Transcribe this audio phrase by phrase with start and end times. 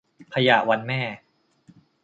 [0.33, 1.01] ขยะวันแม่